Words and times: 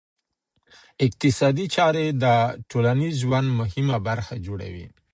اقتصادي 1.05 1.65
چاري 1.75 2.05
د 2.23 2.25
ټولنیز 2.69 3.13
ژوند 3.23 3.47
مهمه 3.59 3.97
برخه 4.07 4.33
جوړوي. 4.45 4.87